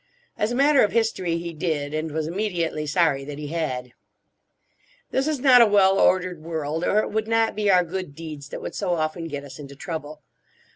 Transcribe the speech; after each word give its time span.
As 0.35 0.51
a 0.51 0.55
matter 0.55 0.81
of 0.83 0.93
history 0.93 1.37
he 1.37 1.53
did, 1.53 1.93
and 1.93 2.11
was 2.11 2.25
immediately 2.25 2.87
sorry 2.87 3.23
that 3.23 3.37
he 3.37 3.49
had. 3.49 3.91
This 5.11 5.27
is 5.27 5.39
not 5.39 5.61
a 5.61 5.67
well 5.67 5.99
ordered 5.99 6.41
world, 6.41 6.83
or 6.83 7.01
it 7.01 7.11
would 7.11 7.27
not 7.27 7.55
be 7.55 7.69
our 7.69 7.83
good 7.83 8.15
deeds 8.15 8.49
that 8.49 8.63
would 8.63 8.73
so 8.73 8.95
often 8.95 9.27
get 9.27 9.43
us 9.43 9.59
into 9.59 9.75
trouble. 9.75 10.23